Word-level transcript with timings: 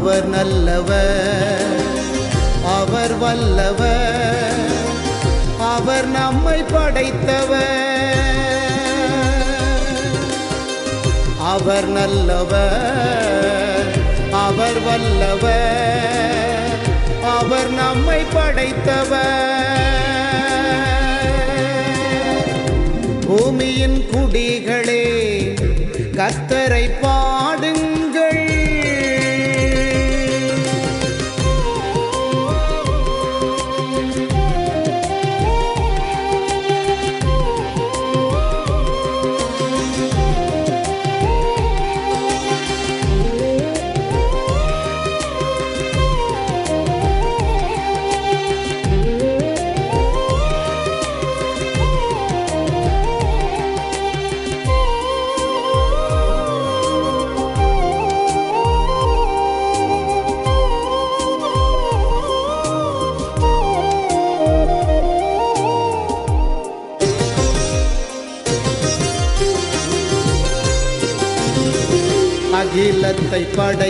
அவர் 0.00 0.28
நல்லவர் 0.28 1.80
அவர் 2.74 3.12
வல்லவர் 3.18 4.60
அவர் 5.58 6.06
நம்மை 6.08 6.62
படைத்தவர். 6.62 7.66
அவர் 11.38 11.88
நல்லவர் 11.88 12.78
அவர் 14.44 14.80
வல்லவர் 14.82 15.58
அவர் 17.36 17.70
நம்மை 17.72 18.20
படைத்தவர். 18.32 19.28
பூமியின் 23.26 24.00
குடிகளே 24.12 25.04
கத்தரை 26.16 26.86
பா 27.00 27.29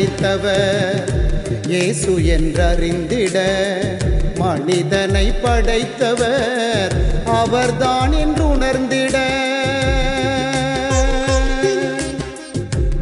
படைத்தவர். 0.01 1.09
இயேசு 1.69 2.13
என்றறிந்திட 2.35 3.37
மனிதனை 4.37 5.25
படைத்தவர். 5.43 6.95
அவர்தான் 7.25 8.13
என்று 8.13 8.45
உணர்ந்திட. 8.55 9.17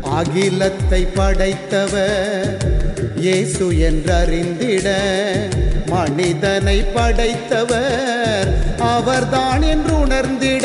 அகிலத்தை 0.02 1.02
படைத்தவர். 1.14 2.56
இயேசு 3.16 3.68
என்றறிந்திட 3.90 4.88
மனிதனை 5.86 6.78
படைத்தவர். 6.94 8.50
அவர்தான் 8.78 9.62
என்று 9.62 9.94
உணர்ந்திட 10.06 10.57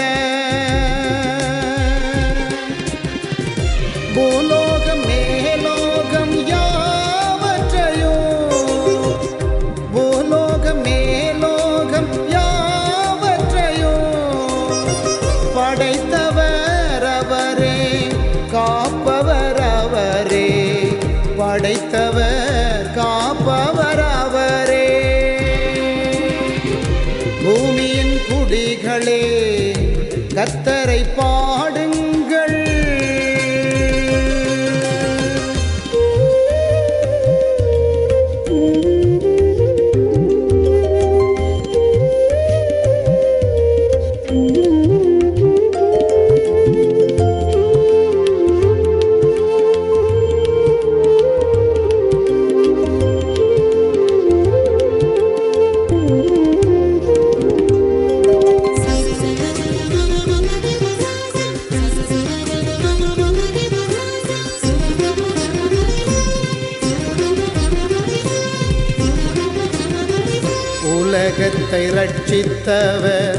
உலகத்தை 71.35 71.85
ரட்சித்தவர். 71.97 73.37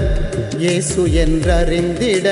இயேசு 0.59 1.03
என்றறிந்திட 1.23 2.29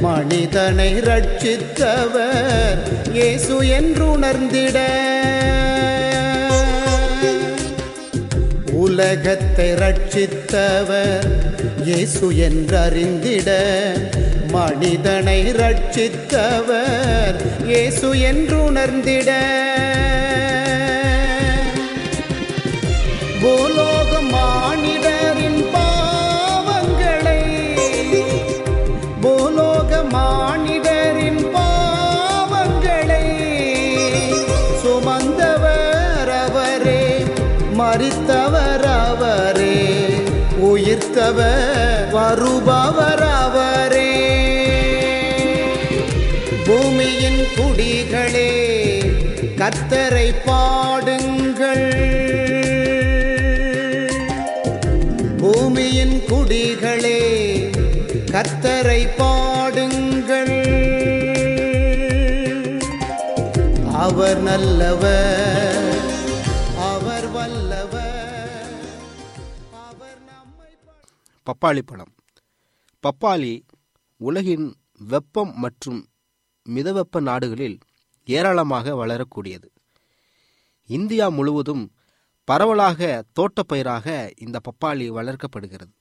மனிதனை 0.00 0.88
ரட்சித்தவர். 1.08 2.80
இயேசு 3.12 3.56
என்றுணர்ந்திட. 3.76 4.78
உலகத்தை 8.84 9.68
ரட்சித்தவர். 9.82 11.30
இயேசு 11.84 12.28
என்றறிந்திட 12.48 13.50
மனிதனை 14.56 15.40
ரட்சித்தவர். 15.62 17.38
இயேசு 17.72 18.10
என்றுணர்ந்திட. 18.32 19.30
போலோ 23.42 23.85
உயிர்த்தவர் 40.96 42.10
வருபவர் 42.10 43.22
அவரே. 43.22 44.12
பூமியின் 46.64 47.46
குடிகளே 47.56 48.52
கத்தரை 49.56 50.34
பாடுங்கள். 50.44 51.88
பூமியின் 55.36 56.22
குடிகளே 56.28 57.22
கத்தரை 58.30 59.08
பாடுங்கள். 59.16 60.54
அவர் 63.92 64.42
நல்லவர் 64.42 65.45
பப்பாளி 71.56 71.82
பழம். 71.86 72.14
பப்பாளி 73.02 73.60
உலகின் 74.16 74.74
வெப்பம் 74.98 75.54
மற்றும் 75.54 76.08
மிதவெப்ப 76.64 77.20
நாடுகளில் 77.20 77.78
ஏராளமாக 78.24 78.94
வளரக்கூடியது. 78.94 79.70
இந்தியா 80.86 81.28
முழுவதும் 81.28 81.94
பரவலாக 82.44 83.24
தோட்டப்பயிராக 83.32 84.32
இந்த 84.36 84.60
பப்பாளி 84.60 85.10
வளர்க்கப்படுகிறது. 85.10 85.94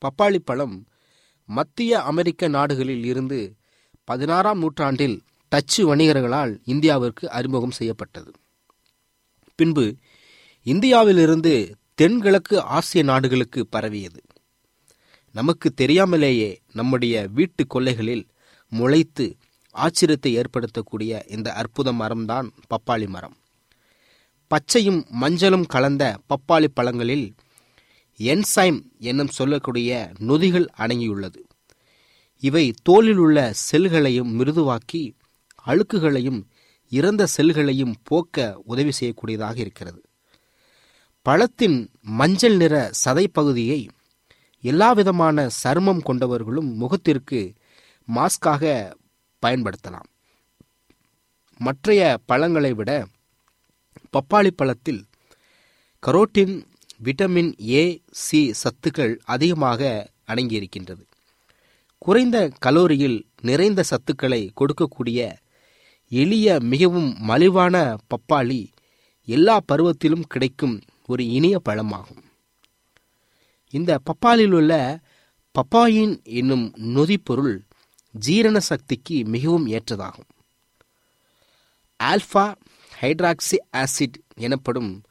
பப்பாளி 0.00 0.38
பழம் 0.38 0.86
மத்திய 1.44 2.02
அமெரிக்க 2.02 2.48
நாடுகளில் 2.48 3.04
இருந்து 3.04 3.56
பதினாறாம் 4.04 4.58
நூற்றாண்டில் 4.58 5.22
டச்சு 5.48 5.94
வணிகர்களால் 5.94 6.60
இந்தியாவிற்கு 6.66 7.26
அறிமுகம் 7.26 7.70
செய்யப்பட்டது. 7.70 8.32
பின்பு 9.54 9.96
இந்தியாவிலிருந்து 10.62 11.76
தென்கிழக்கு 11.94 12.60
ஆசிய 12.60 13.04
நாடுகளுக்கு 13.04 13.66
பரவியது. 13.66 14.20
நமக்கு 15.38 15.68
தெரியாமலேயே 15.80 16.50
நம்முடைய 16.72 17.14
வீட்டு 17.36 17.62
கொல்லைகளில் 17.66 18.24
முளைத்து 18.72 19.26
ஆச்சரியத்தை 19.74 20.30
ஏற்படுத்தக்கூடிய 20.40 21.12
இந்த 21.34 21.48
அற்புத 21.52 21.92
மரம்தான் 21.92 22.48
பப்பாளி 22.70 23.06
மரம். 23.08 23.36
பச்சையும் 24.50 25.00
மஞ்சளும் 25.22 25.66
கலந்த 25.66 26.04
பப்பாளி 26.28 26.68
பழங்களில் 26.76 27.26
என்சைம் 28.20 28.78
என்னும் 28.98 29.32
சொல்லக்கூடிய 29.38 29.90
நொதிகள் 30.28 30.68
அடங்கியுள்ளது. 30.78 31.40
இவை 32.42 32.64
தோலில் 32.88 33.20
உள்ள 33.24 33.38
செல்களையும் 33.70 34.32
மிருதுவாக்கி 34.38 35.02
அழுக்குகளையும் 35.66 36.40
இறந்த 36.92 37.22
செல்களையும் 37.36 37.94
போக்க 38.04 38.36
உதவி 38.64 38.92
செய்யக்கூடியதாக 39.00 39.56
இருக்கிறது. 39.58 40.00
பழத்தின் 41.26 41.78
மஞ்சள் 42.18 42.56
நிற 42.56 42.74
எல்லாவிதமான 44.70 45.46
சருமம் 45.62 46.02
கொண்டவர்களும் 46.08 46.70
முகத்திற்கு 46.82 47.40
மாஸ்காக 48.08 48.62
பயன்படுத்தலாம். 49.42 50.08
மற்றைய 51.60 52.02
பழங்களை 52.30 52.72
விட 52.78 52.90
பப்பாளி 54.14 54.50
பழத்தில் 54.56 55.02
கரோட்டின் 56.02 56.54
விட்டமின் 57.04 57.50
ஏ 57.78 57.82
சி 58.24 58.40
சத்துக்கள் 58.62 59.14
அதிகமாக 59.34 59.80
அடங்கியிருக்கின்றது. 60.30 61.02
குறைந்த 62.02 62.36
கலோரியில் 62.64 63.18
நிறைந்த 63.48 63.80
சத்துக்களை 63.90 64.42
கொடுக்கக்கூடிய 64.60 65.20
எளிய 66.12 66.56
மிகவும் 66.72 67.10
மலிவான 67.28 67.76
பப்பாளி 68.10 68.60
எல்லா 69.28 69.56
பருவத்திலும் 69.72 70.28
கிடைக்கும் 70.32 70.76
ஒரு 71.06 71.22
இனிய 71.36 71.56
பழமாகும். 71.68 72.22
இந்த 73.70 74.00
பப்பாலில் 74.00 74.50
உள்ள 74.50 75.00
பப்பாயின் 75.52 76.22
என்னும் 76.22 76.72
நொதிப்பொருள் 76.76 77.58
ஜீரண 78.12 78.60
சக்திக்கு 78.60 79.24
மிகவும் 79.24 79.66
ஏற்றதாகும். 79.66 80.28
ஆல்ஃபா 82.04 82.54
ஹைட்ராக்சி 83.00 83.56
ஆசிட் 83.76 84.14
எனப்படும் 84.34 85.02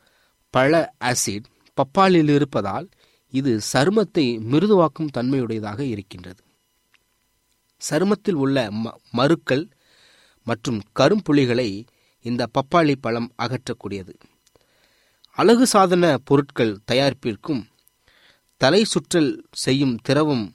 பழ 0.50 0.94
ஆசிட் 1.06 1.44
பப்பாலில் 1.74 2.34
இருப்பதால் 2.34 2.90
இது 3.30 3.60
சருமத்தை 3.74 4.40
மிருதுவாக்கும் 4.40 5.10
தன்மையுடையதாக 5.18 5.80
இருக்கின்றது. 5.80 6.44
சருமத்தில் 7.90 8.34
உள்ள 8.34 8.70
ம- 8.72 8.96
மருக்கள் 9.12 9.70
மற்றும் 10.44 10.82
கரும்புள்ளிகளை 11.00 11.86
இந்த 12.22 12.48
பப்பாளி 12.54 12.96
பழம் 13.02 13.34
அகற்றக்கூடியது. 13.38 14.14
அழகு 15.32 15.68
சாதன 15.68 16.18
பொருட்கள் 16.18 16.80
தயாரிப்பிற்கும் 16.92 17.66
தலை 18.58 18.86
சுற்றல் 18.86 19.32
செய்யும் 19.52 19.96
திரவம் 20.04 20.46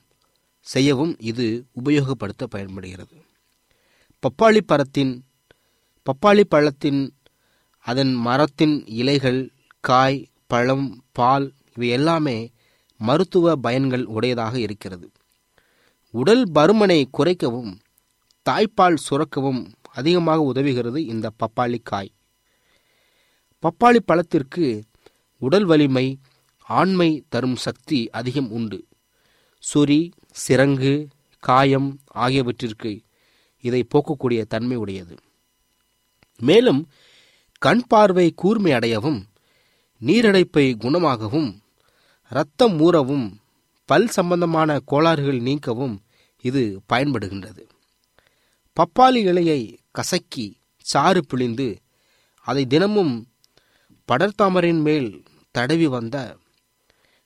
செய்யவும் 0.60 1.16
இது 1.20 1.46
உபயோகப்படுத்த 1.84 2.44
பயன்படுகிறது. 2.48 3.16
பப்பாளி 4.22 4.60
பழத்தின் 4.66 5.24
பப்பாளி 6.06 6.44
பழத்தின் 6.48 7.00
அதன் 7.86 8.12
மரத்தின் 8.14 8.86
இலைகள் 8.86 9.52
காய் 9.80 10.28
பழம் 10.46 11.04
பால் 11.12 11.54
இவை 11.74 11.88
எல்லாமே 11.88 12.52
மருத்துவ 13.00 13.56
பயன்கள் 13.56 14.04
உடையதாக 14.04 14.54
இருக்கிறது. 14.58 15.06
உடல் 16.14 16.44
பருமனை 16.54 17.04
குறைக்கவும் 17.18 17.72
தாய்ப்பால் 18.50 18.98
சுரக்கவும் 19.10 19.72
அதிகமாக 19.92 20.40
உதவுகிறது 20.52 20.96
இந்த 20.96 21.30
பப்பாளி 21.42 21.78
காய். 21.82 22.10
பப்பாளி 23.62 24.00
பழத்திற்கு 24.04 24.84
உடல் 25.42 25.64
வலிமை 25.64 26.06
ஆண்மை 26.78 27.24
தரும் 27.28 27.56
சக்தி 27.56 27.98
அதிகம் 28.10 28.50
உண்டு. 28.50 28.78
சொறி 29.62 30.00
சிரங்கு 30.42 30.92
காயம் 31.42 31.88
ஆகியவற்றிற்கு 32.06 32.92
இதை 33.64 33.80
போக்கக்கூடிய 33.88 34.44
தன்மை 34.44 34.76
உடையது. 34.76 35.16
மேலும் 36.38 36.80
கண் 37.58 37.82
பார்வை 37.86 38.32
கூர்மை 38.36 38.72
அடையவும் 38.72 39.20
நீரடைப்பை 40.00 40.66
குணமாகவும் 40.76 41.50
இரத்தம் 42.30 42.76
ஊறவும் 42.80 43.26
பல் 43.84 44.08
சம்பந்தமான 44.08 44.78
கோளாறுகள் 44.80 45.40
நீக்கவும் 45.40 45.96
இது 46.40 46.62
பயன்படுகின்றது. 46.92 47.64
பப்பாளி 48.76 49.20
இலையை 49.30 49.62
கசக்கி 49.90 50.46
சாறு 50.92 51.26
பிழிந்து 51.26 51.68
அதை 52.40 52.66
தினமும் 52.66 53.14
படர்தாமரின் 54.08 54.80
மேல் 54.80 55.24
தடவி 55.50 55.86
வந்த 55.86 56.16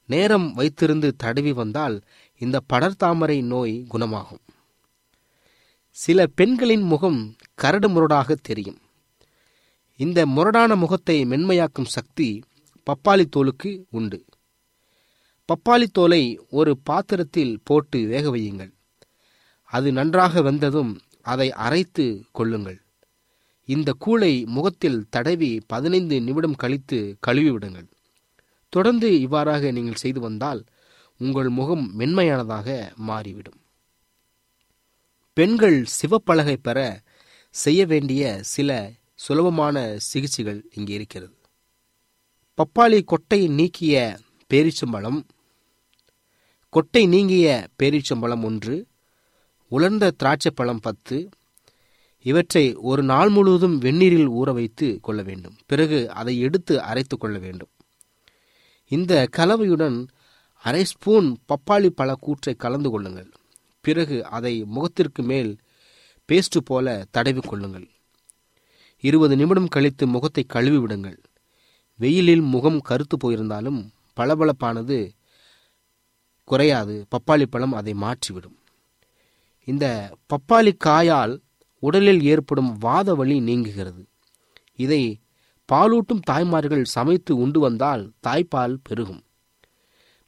நேரம் 0.06 0.52
வைத்திருந்து 0.56 1.12
தடவி 1.16 1.52
வந்தால் 1.52 2.02
இந்த 2.38 2.61
படர்தாமரை 2.73 3.42
நோய் 3.42 3.87
குணமாகும். 3.88 4.42
சில 5.90 6.26
பெண்களின் 6.26 6.82
முகம் 6.82 7.37
கரடு 7.54 7.88
முரடாக 7.88 8.37
தெரியும். 8.42 8.78
இந்த 9.96 10.26
முரடான 10.26 10.76
முகத்தை 10.76 11.25
மென்மையாக்கும் 11.25 11.84
சக்தி 11.84 12.42
பப்பாளி 12.87 13.25
தோலுக்கு 13.37 13.84
உண்டு. 13.90 14.25
பப்பாளி 15.49 15.87
தோலை 15.92 16.40
ஒரு 16.50 16.78
பாத்திரத்தில் 16.78 17.61
போட்டு 17.64 18.06
வேக 18.06 18.37
வையுங்கள். 18.37 18.73
அது 19.62 19.92
நன்றாக 19.92 20.40
வெந்ததும் 20.40 20.96
அதை 21.23 21.52
அரைத்து 21.52 22.25
கொள்ளுங்கள். 22.32 22.80
இந்த 23.64 23.94
கூளை 24.06 24.46
முகத்தில் 24.46 25.06
தடவி 25.11 25.62
பதினைந்து 25.66 26.20
நிமிடம் 26.20 26.54
கழித்து 26.54 27.16
கழுவி 27.20 27.50
விடுங்கள். 27.50 27.88
தொடர்ந்து 28.76 29.09
இவ்வாறாக 29.25 29.71
நீங்கள் 29.76 30.02
செய்து 30.02 30.21
வந்தால் 30.21 30.62
உங்கள் 31.21 31.50
முகம் 31.59 31.85
மென்மையானதாக 31.99 32.69
மாறிவிடும். 33.09 33.59
பெண்கள் 35.37 35.78
சிவப்பலகை 35.99 36.57
பெற 36.66 36.78
செய்ய 37.54 37.81
வேண்டிய 37.93 38.23
சில 38.54 38.71
சுலபமான 39.25 39.76
சிகிச்சைகள் 40.09 40.61
இங்கே 40.75 40.95
இருக்கிறது. 40.99 41.35
பப்பாளி 42.59 42.99
கொட்டை 43.04 43.40
நீக்கிய 43.59 43.95
பேரிச்சம்பழம் 44.50 45.21
கொட்டை 46.75 47.02
நீங்கிய 47.14 47.47
பேரிச்சம்பழம் 47.83 48.45
ஒன்று 48.49 48.76
உலர்ந்த 49.73 50.12
திராட்சைப்பழம் 50.23 50.83
பத்து 50.87 51.16
இவற்றை 52.25 52.64
ஒரு 52.90 53.02
நாள் 53.11 53.31
முழுவதும் 53.37 53.76
வெந்நீரில் 53.81 54.31
ஊற 54.40 54.50
வைத்து 54.59 54.87
கொள்ள 55.07 55.21
வேண்டும். 55.23 55.57
பிறகு 55.71 55.99
அதை 56.21 56.35
எடுத்து 56.47 56.75
அரைத்து 56.90 57.16
கொள்ள 57.16 57.37
வேண்டும். 57.38 57.71
இந்த 58.88 59.28
கலவையுடன் 59.36 60.08
அரை 60.56 60.84
ஸ்பூன் 60.84 61.38
பப்பாளி 61.48 61.86
பழ 61.86 62.14
கூற்றை 62.14 62.54
கலந்து 62.54 62.90
கொள்ளுங்கள். 62.90 63.30
பிறகு 63.80 64.26
அதை 64.26 64.64
முகத்திற்கு 64.64 65.22
மேல் 65.22 65.58
பேஸ்ட் 66.32 66.58
போல 66.64 67.06
தடவி 67.10 67.40
கொள்ளுங்கள். 67.40 67.88
இருபது 69.00 69.36
நிமிடம் 69.36 69.68
கழித்து 69.68 70.06
முகத்தை 70.06 70.44
கழுவி 70.44 70.78
விடுங்கள். 70.78 71.20
வெயிலில் 71.96 72.40
முகம் 72.40 72.80
கருத்து 72.80 73.16
போயிருந்தாலும் 73.16 73.88
பளபளப்பானது 74.16 75.10
குறையாது. 76.44 77.06
பப்பாளி 77.10 77.42
பழம் 77.42 77.72
அதை 77.72 77.94
மாற்றிவிடும். 77.94 78.56
இந்த 79.64 80.16
பப்பாளி 80.28 80.72
காயால் 80.84 81.40
உடலில் 81.78 82.22
ஏற்படும் 82.22 82.78
வாத 82.78 83.14
வலி 83.14 83.40
நீங்குகிறது. 83.40 84.06
இதை 84.76 85.20
பாலூட்டும் 85.73 86.21
தாய்மார்கள் 86.21 86.85
சமைத்து 86.85 87.37
உண்டு 87.37 87.61
வந்தால் 87.61 88.12
தாய்ப்பால் 88.26 88.76
பெருகும். 88.83 89.23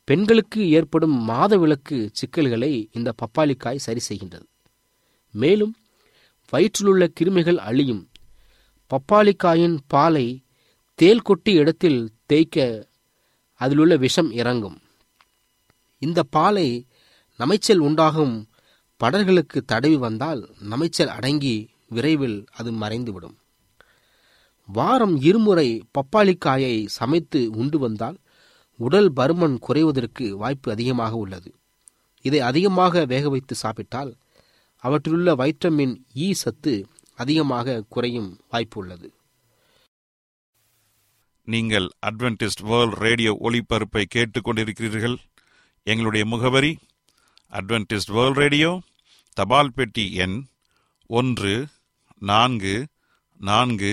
பெண்களுக்கு 0.05 0.71
ஏற்படும் 0.71 1.29
மாதவிலக்கு 1.29 2.09
சிக்கல்களை 2.13 2.89
இந்த 2.93 3.15
பப்பாளிக்காய் 3.15 3.77
சரி 3.77 4.01
செய்கின்றது. 4.09 4.47
மேலும் 5.31 5.77
வயிற்றிலுள்ள 6.49 7.11
கிருமிகள் 7.21 7.57
அழியும். 7.57 8.09
பப்பாளிக்காயின் 8.91 9.79
பாலை 9.87 10.45
தேல் 10.95 11.21
கொட்டி 11.21 11.53
இடத்தில் 11.53 12.11
தேய்க்க 12.27 12.89
அதிலுள்ள 13.55 13.97
விஷம் 13.97 14.31
இறங்கும். 14.31 14.79
இந்த 15.99 16.23
பாலை 16.23 16.87
நமைச்சல் 17.39 17.79
உண்டாகும் 17.79 18.49
படர்களுக்கு 18.97 19.65
தடவி 19.65 19.97
வந்தால் 19.97 20.49
நமைச்சல் 20.71 21.07
அடங்கி 21.07 21.71
விரைவில் 21.89 22.47
அது 22.53 22.73
மறைந்துவிடும். 22.73 23.37
வாரம் 24.69 25.17
இருமுறை 25.21 25.69
பப்பாளிக்காயை 25.97 26.75
சமைத்து 26.99 27.41
உண்டு 27.61 27.79
வந்தால் 27.79 28.19
உடல் 28.81 29.11
பருமன் 29.13 29.57
குறைவதற்கு 29.67 30.27
வாய்ப்பு 30.43 30.69
அதிகமாக 30.71 31.13
உள்ளது. 31.17 31.51
இதை 32.25 32.41
அதிகமாக 32.41 33.05
வேக 33.05 33.29
வைத்து 33.29 33.55
சாப்பிட்டால் 33.55 34.11
அவற்றிலுள்ள 34.85 35.31
வைட்டமின் 35.35 35.95
இ 36.15 36.27
சத்து 36.43 36.75
அதிகமாக 37.15 37.85
குறையும் 37.89 38.31
வாய்ப்பு 38.51 38.77
உள்ளது. 38.81 39.09
நீங்கள் 41.49 41.87
அட்வென்டிஸ்ட் 42.07 42.65
வேர்ல்ட் 42.71 42.99
ரேடியோ 43.05 43.33
ஒளிபரப்பை 43.47 44.05
கேட்டுக்கொண்டிருக்கிறீர்கள். 44.15 45.17
எங்களுடைய 45.87 46.25
முகவரி 46.27 46.73
அட்வென்டிஸ்ட் 47.53 48.13
வேர்ல்ட் 48.17 48.37
ரேடியோ 48.37 48.71
தபால் 49.37 49.73
பெட்டி 49.73 50.05
எண் 50.25 50.37
ஒன்று 51.11 51.55
நான்கு 52.23 52.77
நான்கு 53.41 53.93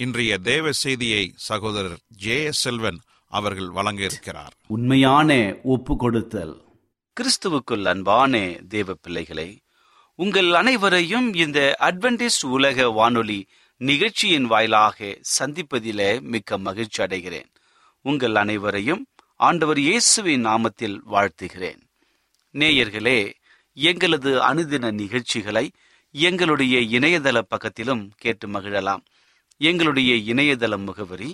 இன்றைய 0.00 0.38
தேவ 0.38 0.72
செய்தியை 0.72 1.32
சகோதரர் 1.34 1.98
ஜே 2.16 2.36
செல்வன் 2.50 3.00
அவர்கள் 3.32 3.68
வழங்க 3.68 4.02
இருக்கிறார் 4.04 4.54
உண்மையான 4.66 5.30
ஒப்பு 5.62 5.96
கொடுத்தல் 5.96 6.54
கிறிஸ்துவுக்குள் 7.16 7.84
அன்பான 7.84 8.40
தேவ 8.68 8.94
பிள்ளைகளே 8.94 9.58
உங்கள் 10.18 10.50
அனைவரையும் 10.52 11.28
இந்த 11.34 11.58
அட்வென்டிஸ்ட் 11.80 12.46
உலக 12.46 12.88
வானொலி 12.90 13.46
நிகழ்ச்சியின் 13.80 14.44
வாயிலாக 14.44 15.20
சந்திப்பதிலே 15.38 16.10
மிக்க 16.32 16.58
மகிழ்ச்சி 16.58 17.02
அடைகிறேன். 17.02 17.50
உங்கள் 18.04 18.34
அனைவரையும் 18.34 19.06
ஆண்டவர் 19.40 19.78
இயேசுவின் 19.78 20.46
நாமத்தில் 20.46 20.98
வாழ்த்துகிறேன். 21.10 21.80
நேயர்களே 22.54 23.18
எங்களது 23.76 24.32
அனுதின 24.48 24.92
நிகழ்ச்சிகளை 24.92 25.70
எங்களுடைய 26.14 26.76
இணையதள 26.98 27.38
பக்கத்திலும் 27.50 28.04
கேட்டு 28.16 28.48
மகிழலாம். 28.48 29.04
எங்களுடைய 29.60 30.14
இணையதள 30.32 30.84
முகவரி 30.84 31.30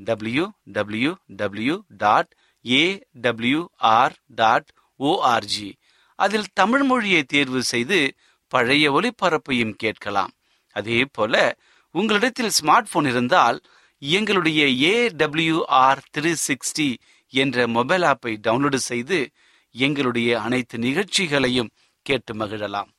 W 0.00 0.44
W 0.72 1.14
W 1.36 1.80
dot 1.96 2.32
A 2.64 2.82
W 3.20 3.66
R 3.76 4.14
dot 4.34 4.70
ORG 5.00 5.70
அதில் 6.14 6.48
தமிழ் 6.52 6.82
மொழியை 6.82 7.22
தேர்வு 7.22 7.62
செய்து 7.62 8.16
பழைய 8.48 8.92
ஒளிபரப்பையும் 8.92 9.74
கேட்கலாம். 9.76 10.32
அதே 10.76 11.04
போல 11.12 11.58
உங்களிடத்தில் 11.90 12.56
ஸ்மார்ட் 12.58 12.92
போன் 12.92 13.04
இருந்தால் 13.04 13.60
எங்களுடைய 13.98 14.62
A 14.82 15.08
W 15.08 15.64
R 15.66 16.02
three 16.18 16.34
sixty 16.46 16.96
என்ற 17.28 17.66
மொபைல் 17.66 18.02
ஆப்பை 18.02 18.32
டவுன்லோடு 18.46 18.74
செய்து 18.74 19.30
எங்களுடைய 19.70 20.40
அனைத்து 20.40 20.78
நிகழ்ச்சிகளையும் 20.78 21.70
கேட்டு 22.02 22.34
மகிழலாம். 22.34 22.90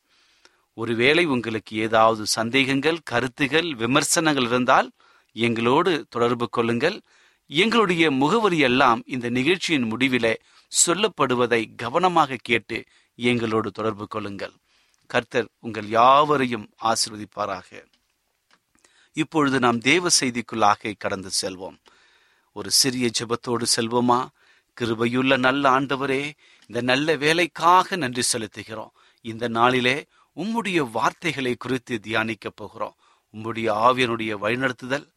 ஒருவேளை 0.77 1.25
உங்களுக்கு 1.25 1.77
ஏதாவது 1.77 2.25
சந்தேகங்கள் 2.25 3.00
கருத்துகள் 3.03 3.69
விமர்சனங்கள் 3.75 4.43
இருந்தால் 4.43 4.91
எங்களோடு 5.34 6.05
தொடர்பு 6.10 6.50
கொள்ளுங்கள். 6.50 6.98
எங்களுடைய 7.48 8.12
முகவரி 8.12 8.57
எல்லாம் 8.60 9.01
இந்த 9.05 9.29
நிகழ்ச்சியின் 9.29 9.88
முடிவிலே 9.93 10.34
சொல்லப்படுவதை 10.86 11.62
கவனமாக 11.75 12.38
கேட்டு 12.41 12.84
எங்களோடு 13.15 13.72
தொடர்பு 13.72 14.07
கொள்ளுங்கள். 14.07 14.53
கர்த்தர் 15.07 15.48
உங்கள் 15.60 15.88
யாவரையும் 15.88 16.69
ஆசிர்வதிப்பாராக. 16.84 17.86
இப்பொழுது 19.13 19.60
நாம் 19.60 19.79
தேவ 19.79 20.07
செய்திக்குள்ளாக 20.19 20.93
கடந்து 21.00 21.29
செல்வோம். 21.41 21.77
ஒரு 22.53 22.72
சிறிய 22.72 23.10
ஜெபத்தோடு 23.19 23.65
செல்வோமா? 23.75 24.27
கிருபையுள்ள 24.81 25.38
நல்ல 25.38 25.69
ஆண்டவரே 25.69 26.31
இந்த 26.67 26.81
நல்ல 26.81 27.15
வேலைக்காக 27.15 27.96
நன்றி 27.96 28.22
செலுத்துகிறோம். 28.34 28.93
இந்த 29.22 29.48
நாளிலே 29.48 30.05
உம்முடைய 30.38 30.91
வார்த்தைகளை 30.91 31.56
குறித்து 31.56 32.00
தியானிக்கப் 32.03 32.56
போகிறோம். 32.56 32.96
உம்முடைய 33.34 33.67
ஆவியனுடைய 33.88 34.32
வழிநடத்துதல் 34.41 35.08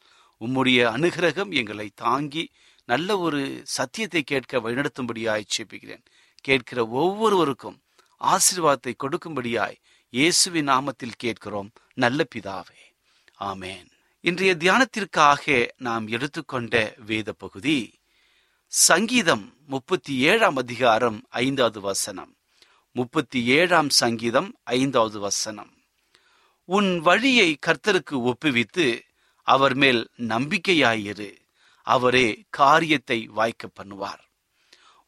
உம்முடைய 0.41 0.79
அனுகிரகம் 0.97 1.51
எங்களை 1.51 1.91
தாங்கி 1.95 2.51
நல்ல 2.85 3.19
ஒரு 3.19 3.61
சத்தியத்தை 3.65 4.23
கேட்க 4.23 4.61
வழிநடத்தும்படியாய் 4.61 5.51
சேப்பிக்கிறேன் 5.57 6.05
கேட்கிற 6.41 6.87
ஒவ்வொருவருக்கும் 6.87 7.83
ஆசீர்வாதத்தை 8.21 8.93
கொடுக்கும்படியாய் 9.05 9.77
இயேசுவின் 10.09 10.69
நாமத்தில் 10.69 11.17
கேட்கிறோம். 11.17 11.71
நல்ல 11.95 12.25
பிதாவே. 12.35 12.81
ஆமேன். 13.41 13.89
இன்றைய 14.21 14.55
தியானத்திற்காக 14.55 15.69
நாம் 15.77 16.07
எடுத்துக்கொண்ட 16.09 16.95
வேத 17.07 17.33
பகுதி 17.33 17.79
சங்கீதம் 18.67 19.55
முப்பத்தி 19.67 20.17
ஏழாம் 20.17 20.57
அதிகாரம் 20.57 21.27
ஐந்தாவது 21.29 21.81
வசனம். 21.81 22.35
முப்பத்தி 22.93 23.45
ஏழாம் 23.45 23.89
சங்கீதம் 23.89 24.57
ஐந்தாவது 24.65 25.21
வசனம். 25.21 25.83
உன் 26.65 27.01
வழியை 27.01 27.59
கர்த்தருக்கு 27.67 28.33
ஒப்புவித்து 28.33 29.01
அவர் 29.43 29.75
மேல் 29.75 30.11
நம்பிக்கையாயிரு. 30.19 31.35
அவரே 31.83 32.45
காரியத்தை 32.51 33.27
வாய்க்க 33.27 33.69
பண்ணுவார். 33.83 34.21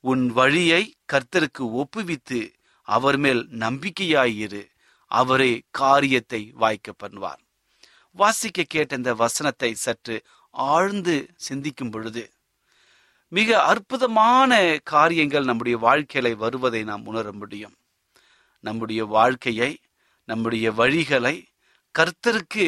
உன் 0.00 0.26
வழியை 0.26 0.94
கர்த்தருக்கு 1.12 1.82
ஒப்புவித்து 1.82 2.54
அவர் 2.82 3.16
மேல் 3.16 3.48
நம்பிக்கையாயிரு. 3.48 4.66
அவரே 5.06 5.62
காரியத்தை 5.70 6.50
வாய்க்க 6.54 6.94
பண்ணுவார். 7.02 7.40
வாசிக்க 8.10 8.62
கேட்ட 8.62 8.96
இந்த 8.96 9.14
வசனத்தை 9.14 9.74
சற்று 9.74 10.22
ஆழ்ந்து 10.50 11.28
சிந்திக்கும் 11.36 11.90
பொழுது 11.90 12.31
மிக 13.32 13.50
அற்புதமான 13.62 14.52
காரியங்கள் 14.84 15.44
நம்முடைய 15.44 15.76
வாழ்க்கையில 15.78 16.32
வருவதை 16.36 16.80
நாம் 16.84 17.06
உணர 17.06 17.26
முடியும். 17.32 17.76
நம்முடைய 18.64 19.02
வாழ்க்கையை 19.16 19.70
நம்முடைய 20.28 20.66
வழிகளை 20.72 21.36
கர்த்தருக்கு 21.94 22.66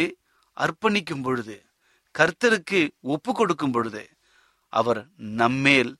அர்ப்பணிக்கும் 0.57 1.23
பொழுது 1.23 1.57
கர்த்தருக்கு 2.15 2.81
ஒப்பு 3.15 3.33
கொடுக்கும் 3.33 3.71
பொழுது 3.71 4.03
அவர் 4.73 5.01
நம்மேல் 5.43 5.93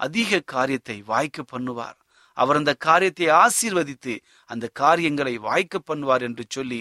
அதிக 0.00 0.40
காரியத்தை 0.54 0.96
வாய்க்க 1.12 1.44
பண்ணுவார். 1.52 1.98
அவர் 2.36 2.56
அந்த 2.56 2.72
காரியத்தை 2.88 3.26
ஆசீர்வதித்து 3.44 4.14
அந்த 4.46 4.66
காரியங்களை 4.82 5.34
வாய்க்க 5.48 5.80
பண்ணுவார் 5.90 6.20
என்று 6.20 6.44
சொல்லி 6.48 6.80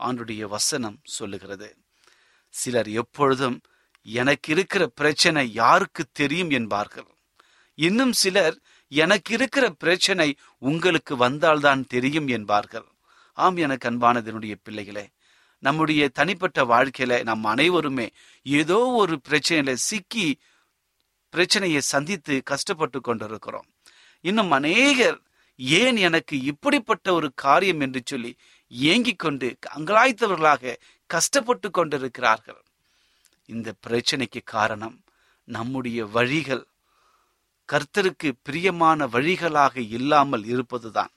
ஆண்டுடைய 0.00 0.42
வசனம் 0.56 0.98
சொல்லுகிறது. 1.18 1.68
சிலர் 2.54 2.90
எப்பொழுதும் 3.02 3.58
எனக்கு 4.02 4.52
இருக்கிற 4.52 4.86
பிரச்சனை 4.86 5.52
யாருக்கு 5.52 6.06
தெரியும் 6.12 6.50
என்பார்கள். 6.50 7.06
இன்னும் 7.74 8.12
சிலர் 8.12 8.58
எனக்கு 8.88 9.34
இருக்கிற 9.34 9.70
பிரச்சனை 9.70 10.36
உங்களுக்கு 10.58 11.16
வந்தால்தான் 11.16 11.86
தெரியும் 11.86 12.26
என்பார்கள். 12.26 12.86
ஆம் 13.32 13.56
எனக்கு 13.56 13.90
அன்பானதனுடைய 13.90 14.54
பிள்ளைகளே 14.62 15.08
நம்முடைய 15.58 16.08
தனிப்பட்ட 16.08 16.64
வாழ்க்கையில 16.64 17.22
நம் 17.22 17.44
அனைவருமே 17.44 18.10
ஏதோ 18.42 18.78
ஒரு 18.78 19.20
பிரச்சனையில 19.28 19.72
சிக்கி 19.72 20.38
பிரச்சனையை 21.28 21.80
சந்தித்து 21.80 22.42
கஷ்டப்பட்டு 22.44 23.00
கொண்டிருக்கிறோம். 23.00 23.66
இன்னும் 24.20 24.50
அநேகர் 24.50 25.20
ஏன் 25.56 25.96
எனக்கு 25.96 26.40
இப்படிப்பட்ட 26.40 27.12
ஒரு 27.12 27.32
காரியம்? 27.34 27.80
என்று 27.80 28.00
சொல்லி 28.04 28.36
ஏங்கிக் 28.68 29.18
கொண்டு 29.18 29.56
அங்கலாய்த்தவர்களாக 29.76 30.76
கஷ்டப்பட்டு 31.06 31.70
கொண்டிருக்கிறார்கள். 31.70 32.62
இந்த 33.50 33.74
பிரச்சனைக்கு 33.86 34.40
காரணம் 34.44 34.96
நம்முடைய 35.44 36.06
வழிகள். 36.06 36.64
கர்த்தருக்கு 37.68 38.28
பிரியமான 38.42 39.06
வழிகளாக 39.06 39.76
இல்லாமல் 39.88 40.44
இருப்பதுதான். 40.44 41.12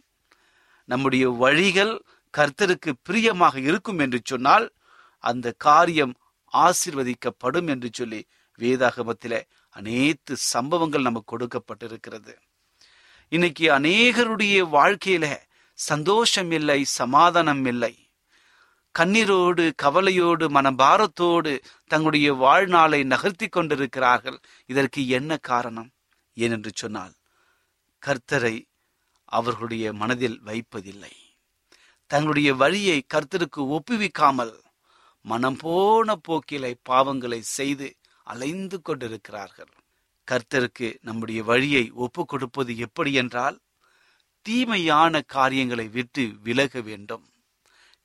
நம்முடைய 0.85 1.29
வழிகள் 1.29 1.93
கர்த்தருக்கு 2.37 2.91
பிரியமாக 3.03 3.59
இருக்கும் 3.59 3.99
என்று 3.99 4.19
சொன்னால் 4.23 4.71
அந்த 5.19 5.47
காரியம் 5.57 6.13
ஆசிர்வதிக்கப்படும் 6.53 7.67
என்று 7.67 7.89
சொல்லி 7.93 8.21
வேதாகமத்தில 8.59 9.33
அனைத்து 9.69 10.33
சம்பவங்கள் 10.37 11.01
நமக்கு 11.01 11.29
கொடுக்கப்பட்டிருக்கிறது. 11.33 12.33
இன்னைக்கு 13.29 13.65
அநேகருடைய 13.79 14.57
வாழ்க்கையில 14.77 15.25
சந்தோஷம் 15.73 16.51
இல்லை 16.51 16.79
சமாதானம் 16.83 17.65
இல்லை. 17.65 17.93
கண்ணீரோடு 18.99 19.71
கவலையோடு 19.75 20.49
மனபாரத்தோடு 20.49 21.59
தங்களுடைய 21.87 22.33
வாழ்நாளை 22.33 23.03
நகர்த்தி 23.03 23.47
கொண்டிருக்கிறார்கள். 23.47 24.39
இதற்கு 24.65 25.07
என்ன 25.07 25.37
காரணம்? 25.37 25.91
ஏனென்று 26.35 26.71
சொன்னால் 26.73 27.13
கர்த்தரை 28.05 28.65
அவர்களுடைய 29.25 29.93
மனதில் 29.93 30.41
வைப்பதில்லை. 30.45 31.13
தங்களுடைய 32.05 32.53
வழியை 32.53 33.05
கர்த்தருக்கு 33.13 33.57
ஒப்புவிக்காமல் 33.57 34.53
மனம் 35.21 35.55
போன 35.55 36.15
போக்கிலை 36.27 36.73
பாவங்களை 36.89 37.39
செய்து 37.39 37.95
அலைந்து 38.23 38.81
கொண்டிருக்கிறார்கள். 38.81 39.71
கர்த்தருக்கு 40.31 40.97
நம்முடைய 41.01 41.43
வழியை 41.43 41.91
ஒப்பு 41.91 42.25
கொடுப்பது 42.25 42.77
எப்படி 42.77 43.13
என்றால் 43.13 43.59
தீமையான 44.41 45.21
காரியங்களை 45.21 45.87
விட்டு 45.87 46.31
விலக 46.43 46.81
வேண்டும். 46.81 47.32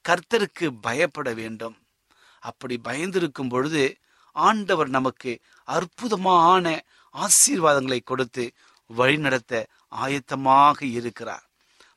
கர்த்தருக்கு 0.09 0.67
பயப்பட 0.81 1.33
வேண்டும். 1.33 1.77
அப்படி 2.43 2.81
பயந்திருக்கும் 2.85 3.49
பொழுது 3.49 3.83
ஆண்டவர் 4.33 4.89
நமக்கு 4.89 5.33
அற்புதமான 5.65 6.83
ஆசீர்வாதங்களை 7.15 8.01
கொடுத்து 8.05 8.45
வழிநடத்த 8.91 9.67
ஆயத்தமாக 9.97 10.79
இருக்கிறார். 10.99 11.45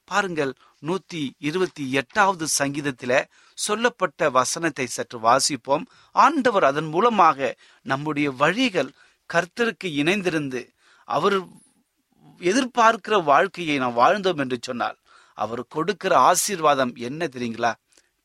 பாருங்கள் 0.05 0.53
நூத்தி 0.87 1.21
இருபத்தி 1.37 1.83
எட்டாவது 1.91 2.45
சங்கீதத்தில 2.59 3.23
சொல்லப்பட்ட 3.57 4.29
வசனத்தை 4.29 4.85
சற்று 4.85 5.17
வாசிப்போம். 5.19 5.85
ஆண்டவர் 6.15 6.63
அதன் 6.63 6.85
மூலமாக 6.85 7.57
நம்முடைய 7.81 8.31
வழிகள் 8.31 8.91
கர்த்தருக்கு 9.29 9.87
இணைந்திருந்து 10.01 10.61
அவர் 11.07 11.37
எதிர்பார்க்கிற 12.41 13.23
வாழ்க்கையை 13.23 13.77
நாம் 13.77 13.97
வாழ்ந்தோம் 13.97 14.37
என்று 14.37 14.57
சொன்னால் 14.61 14.97
அவர் 15.37 15.63
கொடுக்கிற 15.67 16.13
ஆசீர்வாதம் 16.19 16.93
என்ன 16.95 17.25
தெரியுங்களா? 17.25 17.71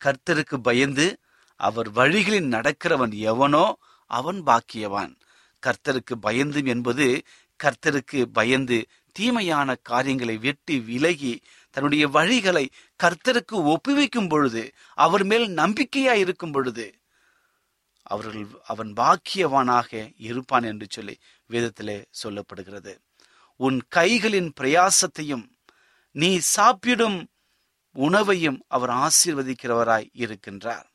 கர்த்தருக்கு 0.05 0.57
பயந்து 0.61 1.17
அவர் 1.59 1.89
வழிகளில் 1.91 2.49
நடக்கிறவன் 2.51 3.13
எவனோ 3.31 3.65
அவன் 4.11 4.39
பாக்கியவான். 4.43 5.13
கர்த்தருக்கு 5.63 6.15
பயந்து 6.21 6.65
என்பது 6.65 7.21
கர்த்தருக்கு 7.63 8.19
பயந்து 8.23 8.77
தீமையான 9.11 9.75
காரியங்களை 9.75 10.37
வெட்டி 10.37 10.79
விலகி 10.79 11.33
தன்னுடைய 11.69 12.03
வழிகளை 12.07 12.65
கர்த்தருக்கு 13.03 13.57
ஒப்புவிக்கும் 13.73 14.29
பொழுது 14.29 14.71
அவர் 14.93 15.23
மேல் 15.23 15.47
நம்பிக்கையா 15.55 16.13
இருக்கும் 16.23 16.51
பொழுது 16.51 16.85
அவர்கள் 18.01 18.47
அவன் 18.65 18.93
பாக்கியவானாக 18.93 20.13
இருப்பான் 20.17 20.63
என்று 20.63 20.87
சொல்லி 20.89 21.15
வேதத்திலே 21.49 21.97
சொல்லப்படுகிறது. 22.23 22.93
உன் 23.59 23.79
கைகளின் 23.95 24.51
பிரயாசத்தையும் 24.59 25.45
நீ 26.11 26.37
சாப்பிடும் 26.37 27.17
உணவையும் 28.05 28.59
அவர் 28.67 28.93
ஆசீர்வதிக்கிறவராய் 29.05 30.07
இருக்கின்றார். 30.17 30.87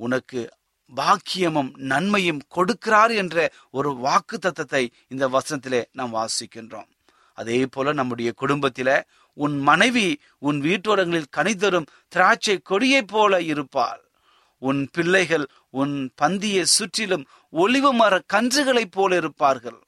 உனக்கு 0.00 0.40
பாக்கியமும் 0.92 1.70
நன்மையும் 1.90 2.40
கொடுக்கிறார் 2.54 3.12
என்ற 3.14 3.36
ஒரு 3.70 3.90
வாக்கு 3.96 4.36
தத்தத்தை 4.38 4.82
இந்த 5.08 5.24
வசனத்திலே 5.28 5.82
நாம் 5.92 6.14
வாசிக்கின்றோம். 6.14 6.88
அதே 7.38 7.58
போல 7.66 7.92
நம்முடைய 7.92 8.30
குடும்பத்தில 8.40 8.90
உன் 9.38 9.56
மனைவி 9.60 10.08
உன் 10.38 10.58
வீட்டோரங்களில் 10.60 11.34
கனிதரும் 11.36 11.90
திராட்சை 12.08 12.56
கொடியைப் 12.70 13.10
போல 13.12 13.40
இருப்பாள். 13.42 14.02
உன் 14.62 14.80
பிள்ளைகள் 14.92 15.46
உன் 15.70 15.94
பந்தியை 16.22 16.64
சுற்றிலும் 16.76 17.24
ஒளிவு 17.52 17.90
மர 17.92 18.14
கன்றுகளைப் 18.32 18.94
போல 18.96 19.16
இருப்பார்கள். 19.16 19.80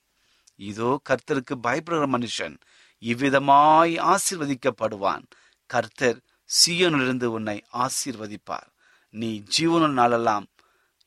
இதோ 0.61 0.91
கர்த்தருக்கு 1.09 1.55
பயப்படுகிற 1.67 2.07
மனுஷன் 2.17 2.57
இவ்விதமாய் 3.03 3.95
ஆசிர்வதிக்கப்படுவான். 4.13 5.25
கர்த்தர் 5.67 6.19
சீயோனிலிருந்து 6.51 7.25
உன்னை 7.25 7.57
ஆசீர்வதிப்பார். 7.73 8.69
நீ 9.15 9.43
ஜீவன 9.59 9.89
நாளெல்லாம் 9.89 10.47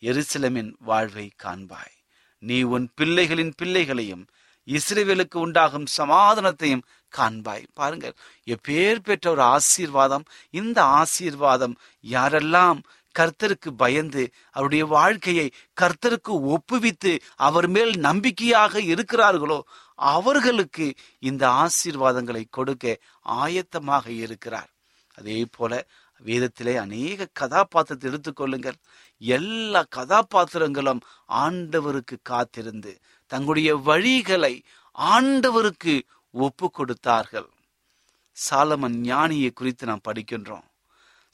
எருசலமின் 0.04 0.72
வாழ்வை 0.80 1.28
காண்பாய். 1.44 1.96
நீ 2.44 2.62
உன் 2.62 2.88
பிள்ளைகளின் 3.02 3.54
பிள்ளைகளையும் 3.58 4.26
இஸ்ரேவேலுக்கு 4.68 5.38
உண்டாகும் 5.38 5.88
சமாதானத்தையும் 5.98 6.86
காண்பாய். 7.12 7.66
பாருங்கள் 7.74 8.16
எப்பேர் 8.46 9.00
பெற்ற 9.00 9.32
ஒரு 9.32 9.42
ஆசீர்வாதம் 9.42 10.26
இந்த 10.50 10.84
ஆசீர்வாதம் 10.84 11.76
யாரெல்லாம் 12.10 12.80
கர்த்தருக்கு 13.20 13.70
பயந்து 13.78 14.24
அவருடைய 14.52 14.86
வாழ்க்கையை 14.98 15.48
கர்த்தருக்கு 15.82 16.34
ஒப்புவித்து 16.56 17.14
அவர் 17.48 17.68
மேல் 17.68 17.94
நம்பிக்கையாக 18.00 18.82
இருக்கிறார்களோ 18.94 19.60
அவர்களுக்கு 20.10 20.88
இந்த 21.20 21.44
ஆசீர்வாதங்களை 21.64 22.44
கொடுக்க 22.50 22.86
ஆயத்தமாக 23.44 24.08
இருக்கிறார். 24.26 24.70
அதே 25.18 25.40
போல 25.52 25.74
வேதத்திலே 26.26 26.74
அநேக 26.76 27.30
கதாபாத்திரத்தை 27.34 28.08
எடுத்துக்கொள்ளுங்கள் 28.12 28.78
எல்லா 29.22 29.82
கதாபாத்திரங்களும் 29.96 31.02
ஆண்டவருக்கு 31.44 32.16
காத்திருந்து 32.24 32.92
தங்களுடைய 33.32 33.72
வழிகளை 33.90 34.54
ஆண்டவருக்கு 34.96 35.94
ஒப்பு 36.34 36.68
கொடுத்தார்கள். 36.72 37.50
சாலமன் 38.38 38.98
ஞானியை 39.12 39.52
குறித்து 39.54 39.84
நாம் 39.86 40.08
படிக்கின்றோம். 40.08 40.68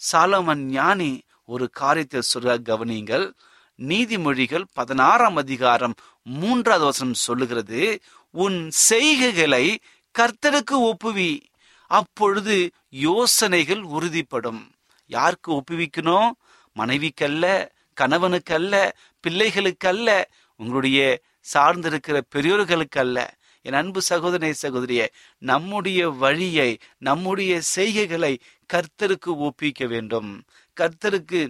சாலமன் 0.01 0.63
ஞானி 0.75 1.11
ஒரு 1.45 1.69
காரியத்தை 1.69 2.21
சொல்ல 2.21 2.57
கவனியுங்கள். 2.57 3.31
நீதிமொழிகள் 3.77 4.63
பதினாறாம் 4.73 5.35
அதிகாரம் 5.35 5.93
மூன்றாவது 6.23 6.85
வசனம் 6.85 7.13
சொல்லுகிறது 7.13 7.99
உன் 8.31 8.71
செய்கைகளை 8.89 9.75
கர்த்தருக்கு 10.19 10.93
ஒப்புவி. 10.93 11.39
அப்பொழுது 11.87 12.71
யோசனைகள் 12.89 13.81
உறுதிப்படும். 13.81 14.71
யாருக்கு 15.07 15.53
ஒப்புவிக்கணும்? 15.53 16.31
மனைவிக்கல்ல 16.75 17.69
கணவனுக்கல்ல 18.01 18.91
பிள்ளைகளுக்கல்ல 19.27 20.23
உங்களுடைய 20.55 21.19
சார்ந்திருக்கிற 21.53 22.21
பெரியோர்களுக்கல்ல. 22.35 23.27
என் 23.61 23.73
அன்பு 23.73 24.01
சகோதரனை 24.01 24.55
சகோதரிய 24.61 25.07
நம்முடைய 25.37 26.09
வழியை 26.09 26.77
நம்முடைய 26.97 27.61
செய்கைகளை 27.75 28.39
கர்த்தருக்கு 28.73 29.25
ஒப்பிக்க 29.25 29.85
வேண்டும். 29.85 30.43
கர்த்தருக்கு 30.81 31.41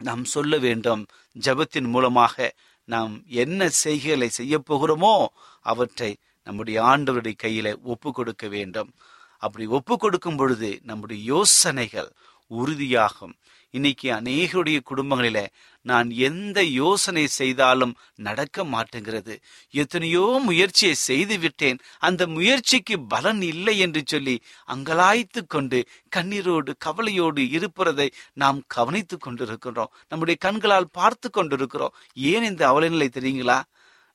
நாம் 0.00 0.24
சொல்ல 0.24 0.58
வேண்டும் 0.58 1.06
ஜபத்தின் 1.40 1.88
மூலமாக 1.88 2.54
நாம் 2.88 3.22
என்ன 3.26 3.68
செய்கைகளை 3.84 4.26
செய்ய 4.26 4.62
போகிறோமோ 4.70 5.26
அவற்றை 5.60 6.16
நம்முடைய 6.42 6.82
ஆண்டவருடைய 6.82 7.34
கையில 7.42 7.82
ஒப்பு 7.82 8.12
கொடுக்க 8.12 8.48
வேண்டும். 8.48 8.94
அப்படி 9.38 9.66
ஒப்பு 9.66 9.98
கொடுக்கும் 9.98 10.36
பொழுது 10.36 10.80
நம்முடைய 10.82 11.22
யோசனைகள் 11.24 12.10
உறுதியாகும். 12.50 13.34
இன்னைக்கு 13.74 14.08
அநேகருடைய 14.12 14.78
குடும்பங்களில 14.90 15.38
நான் 15.86 16.10
எந்த 16.10 16.58
யோசனை 16.62 17.26
செய்தாலும் 17.26 17.94
நடக்க 18.14 18.64
மாட்டேங்கிறது. 18.64 19.34
எத்தனையோ 19.74 20.40
முயற்சியை 20.44 20.94
செய்து 20.94 21.38
விட்டேன். 21.38 21.78
அந்த 21.98 22.26
முயற்சிக்கு 22.26 22.96
பலன் 23.06 23.42
இல்லை 23.42 23.78
என்று 23.78 24.02
சொல்லி 24.06 24.36
அங்கலாய்த்து 24.68 25.42
கொண்டு 25.46 25.80
கண்ணீரோடு 26.16 26.74
கவலையோடு 26.78 27.48
இருப்பதை 27.48 28.08
நாம் 28.32 28.60
கவனித்து 28.66 29.18
கொண்டிருக்கிறோம் 29.18 29.92
நம்முடைய 30.08 30.38
கண்களால் 30.40 30.88
பார்த்து 30.92 31.30
கொண்டிருக்கிறோம். 31.30 31.96
ஏன் 32.14 32.42
இந்த 32.42 32.62
அவலநிலை 32.72 33.08
தெரியுங்களா? 33.18 33.58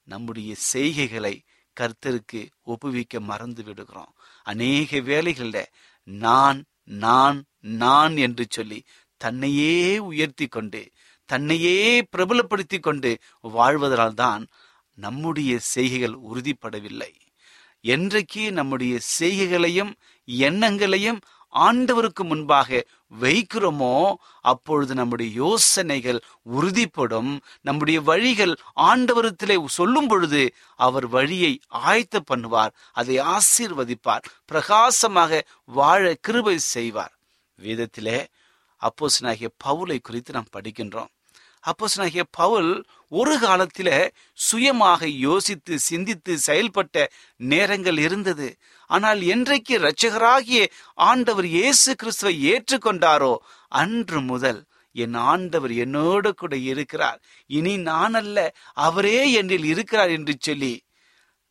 நம்முடைய 0.08 0.52
செய்கைகளை 0.74 1.36
கர்த்தருக்கு 1.78 2.42
ஒப்புவிக்க 2.66 3.20
மறந்து 3.20 3.64
விடுகிறோம். 3.64 4.14
அநேக 4.44 4.98
வேலைகள்ல 5.12 5.60
நான் 6.04 6.60
நான் 6.84 7.38
நான் 7.80 8.18
என்று 8.18 8.46
சொல்லி 8.50 8.80
தன்னையே 9.24 9.76
உயர்த்தி 10.10 10.48
கொண்டு 10.48 10.82
தன்னையே 11.30 11.80
பிரபலப்படுத்தி 12.14 12.78
கொண்டு 12.80 13.10
வாழ்வதனால் 13.56 14.16
தான் 14.22 14.44
நம்முடைய 14.98 15.52
செய்கைகள் 15.74 16.16
உறுதிப்படவில்லை. 16.30 17.12
என்றைக்கு 17.94 18.44
நம்முடைய 18.52 18.94
செய்கைகளையும் 19.18 19.92
எண்ணங்களையும் 20.28 21.20
ஆண்டவருக்கு 21.54 22.24
முன்பாக 22.32 22.80
வைக்கிறோமோ 23.22 23.94
அப்பொழுது 24.52 24.94
நம்முடைய 24.94 25.30
யோசனைகள் 25.44 26.20
உறுதிப்படும். 26.56 27.32
நம்முடைய 27.68 28.00
வழிகள் 28.10 28.54
ஆண்டவரத்திலே 28.90 29.56
சொல்லும் 29.78 30.10
பொழுது 30.12 30.42
அவர் 30.80 31.08
வழியை 31.08 31.54
ஆயத்த 31.88 32.20
பண்ணுவார் 32.32 32.76
அதை 33.00 33.16
ஆசீர்வதிப்பார் 33.36 34.28
பிரகாசமாக 34.46 35.42
வாழ 35.78 36.04
கிருபை 36.28 36.58
செய்வார். 36.74 37.16
வேதத்திலே 37.60 38.20
அப்போசனாகிய 38.82 39.50
பவுலை 39.66 39.98
குறித்து 40.02 40.32
நாம் 40.34 40.54
படிக்கின்றோம். 40.56 41.12
அப்போசனாகிய 41.64 42.24
பவுல் 42.40 42.72
ஒரு 43.12 43.36
காலத்தில் 43.40 43.96
சுயமாக 44.40 45.02
யோசித்து 45.28 45.74
சிந்தித்து 45.90 46.34
செயல்பட்ட 46.48 47.06
நேரங்கள் 47.52 48.00
இருந்தது. 48.06 48.48
ஆனால் 48.90 49.22
என்றைக்கு 49.34 49.74
இரட்சகராகிய 49.80 50.62
ஆண்டவர் 51.10 51.48
இயேசு 51.58 51.92
கிறிஸ்துவை 51.96 52.36
ஏற்றுக்கொண்டாரோ 52.54 53.34
அன்று 53.72 54.22
முதல் 54.32 54.62
என் 54.96 55.18
ஆண்டவர் 55.32 55.74
என்னோடு 55.84 56.30
கூட 56.34 56.54
இருக்கிறார். 56.72 57.20
இனி 57.50 57.74
நான் 57.90 58.16
அல்ல 58.22 58.38
அவரே 58.88 59.20
என்னில் 59.42 59.68
இருக்கிறார் 59.74 60.14
என்று 60.18 60.36
சொல்லி 60.48 60.74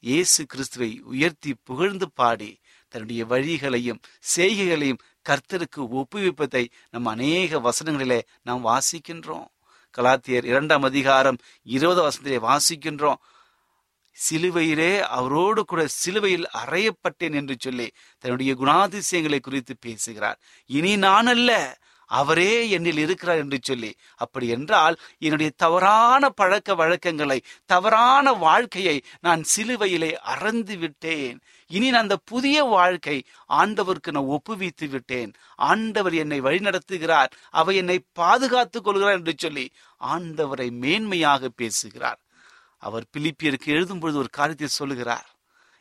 இயேசு 0.05 0.41
கிறிஸ்துவை 0.47 0.91
உயர்த்தி 1.13 1.53
புகழ்ந்து 1.69 2.07
பாடி 2.21 2.51
தன்னுடைய 2.93 3.23
வழிகளையும் 3.33 4.03
செய்கைகளையும் 4.35 5.01
கர்த்தருக்கு 5.29 5.89
ஒப்புவிப்பதை 5.93 6.67
நம் 6.91 7.07
அநேக 7.07 7.61
வசனங்களிலே 7.61 8.21
நாம் 8.43 8.67
வாசிக்கின்றோம். 8.67 9.47
கலாத்தியர் 9.99 10.45
இரண்டாம் 10.45 10.83
அதிகாரம் 10.83 11.37
இருபது 11.63 12.01
வசனத்திலே 12.09 12.39
வாசிக்கின்றோம். 12.43 13.21
சிலுவையிலே 14.31 15.01
அவரோடு 15.01 15.65
கூட 15.65 15.87
சிலுவையில் 15.87 16.47
அறையப்பட்டேன் 16.65 17.35
என்று 17.35 17.57
சொல்லி 17.59 17.91
தன்னுடைய 18.19 18.55
குணாதிசயங்களை 18.55 19.41
குறித்து 19.41 19.77
பேசுகிறார். 19.81 20.41
இனி 20.67 20.97
நான் 20.97 21.27
அல்ல 21.27 21.79
அவரே 22.09 22.79
என்னில் 22.79 22.99
இருக்கிறார் 22.99 23.37
என்று 23.37 23.59
சொல்லி. 23.63 23.95
அப்படி 24.17 24.49
என்றால் 24.49 24.97
என்னுடைய 25.19 25.51
தவறான 25.57 26.29
பழக்க 26.29 26.75
வழக்கங்களை 26.75 27.43
தவறான 27.67 28.33
வாழ்க்கையை 28.33 29.03
நான் 29.21 29.45
சிலுவையிலே 29.57 30.13
அறந்து 30.13 30.77
விட்டேன். 30.77 31.41
இனி 31.67 31.91
நான் 31.91 32.01
அந்த 32.01 32.17
புதிய 32.25 32.63
வாழ்க்கை 32.63 33.25
ஆண்டவருக்கு 33.49 34.11
நான் 34.11 34.31
ஒப்புவித்து 34.31 34.89
விட்டேன். 34.89 35.33
ஆண்டவர் 35.55 36.15
என்னை 36.15 36.41
வழிநடத்துகிறார். 36.41 37.31
அவர் 37.51 37.75
என்னை 37.75 37.99
பாதுகாத்துக் 38.13 38.85
கொள்கிறார் 38.85 39.15
என்று 39.15 39.35
சொல்லி 39.37 39.71
ஆண்டவரை 40.01 40.69
மேன்மையாக 40.81 41.49
பேசுகிறார். 41.57 42.21
அவர் 42.79 43.05
பிலிப்பியருக்கு 43.19 43.67
எழுதும் 43.67 43.99
பொழுது 43.99 44.19
ஒரு 44.19 44.29
காரியத்தை 44.31 44.67
சொல்லுகிறார். 44.67 45.38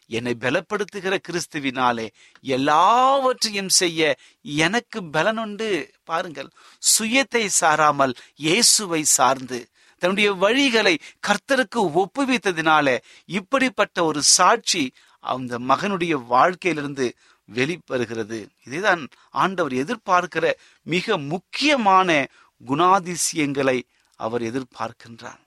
என்னை 0.09 0.33
பலப்படுத்துகிற 0.39 1.15
கிறிஸ்துவினாலே 1.27 2.07
எல்லாவற்றையும் 2.41 3.71
செய்ய 3.79 4.01
எனக்கு 4.41 4.99
பலனுண்டு. 5.01 5.69
பாருங்கள் 6.03 6.49
சுயத்தை 6.91 7.43
சாராமல் 7.59 8.13
இயேசுவை 8.35 9.01
சார்ந்து 9.17 9.59
தன்னுடைய 10.01 10.29
வழிகளை 10.33 10.93
கர்த்தருக்கு 11.27 11.81
ஒப்புவித்ததினால 12.01 12.87
இப்படிப்பட்ட 13.29 14.03
ஒரு 14.03 14.21
சாட்சி 14.37 14.83
அந்த 15.23 15.59
மகனுடைய 15.59 16.13
வாழ்க்கையிலிருந்து 16.25 17.07
வெளிப்படுகிறது 17.49 18.39
இதுதான் 18.63 19.03
ஆண்டவர் 19.31 19.75
எதிர்பார்க்கிற 19.83 20.45
மிக 20.87 21.17
முக்கியமான 21.17 22.09
குணாதிசயங்களை 22.61 23.77
அவர் 24.19 24.41
எதிர்பார்க்கின்றார். 24.41 25.41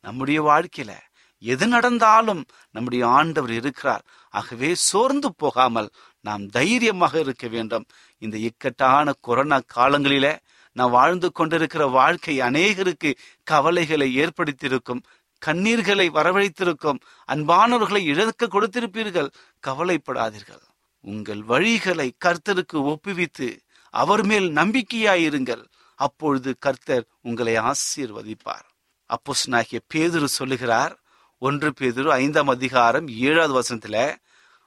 நம்முடைய 0.00 0.38
வாழ்க்கையில 0.42 0.92
எது 1.40 1.66
நடந்தாலும் 1.66 2.44
நம்முடைய 2.70 3.06
ஆண்டவர் 3.06 3.50
இருக்கிறார். 3.50 4.04
ஆகவே 4.30 4.74
சோர்ந்து 4.74 5.34
போகாமல் 5.34 5.90
நாம் 6.20 6.46
தைரியமாக 6.46 7.20
இருக்க 7.20 7.48
வேண்டும். 7.48 7.86
இந்த 8.18 8.36
இக்கட்டான 8.36 9.12
கொரோனா 9.20 9.60
காலங்களில 9.74 10.38
நாம் 10.72 10.90
வாழ்ந்து 10.90 11.32
கொண்டிருக்கிற 11.32 11.86
வாழ்க்கை 11.86 12.40
அநேகருக்கு 12.40 13.14
கவலைகளை 13.42 14.18
ஏற்படுத்தியிருக்கும். 14.18 15.02
கண்ணீர்களை 15.46 16.08
வரவழைத்திருக்கும். 16.10 17.00
அன்பானவர்களை 17.28 17.96
இழக்க 17.96 18.46
கொடுத்திருப்பீர்கள். 18.46 19.30
கவலைப்படாதீர்கள். 19.66 20.62
உங்கள் 21.00 21.38
வழிகளை 21.38 22.10
கர்த்தருக்கு 22.24 22.94
ஒப்புவித்து 22.94 23.58
அவர் 23.90 24.26
மேல் 24.26 24.48
நம்பிக்கையாயிருங்கள். 24.48 25.64
அப்பொழுது 25.94 26.56
கர்த்தர் 26.58 27.06
உங்களை 27.20 27.56
ஆசீர்வதிப்பார். 27.56 28.66
அப்போஸ்னாகிய 29.10 29.78
பேதுரு 29.94 30.24
சொல்லுகிறார் 30.24 30.99
ஒன்று 31.42 31.72
பேதுரு 31.80 32.08
ஐந்தாம் 32.08 32.48
அதிகாரம் 32.48 33.08
ஏழாவது 33.08 33.52
வசனத்துல 33.58 34.16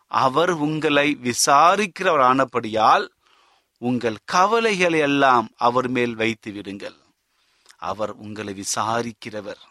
அவர் 0.08 0.52
உங்களை 0.52 1.18
விசாரிக்கிறவர் 1.24 2.24
ஆனபடியால் 2.30 3.10
உங்கள் 3.78 4.18
கவலைகளை 4.26 5.00
எல்லாம் 5.00 5.50
அவர் 5.58 5.88
மேல் 5.88 6.16
வைத்து 6.16 6.52
விடுங்கள். 6.52 6.96
அவர் 7.78 8.12
உங்களை 8.12 8.64
விசாரிக்கிறவர். 8.64 9.62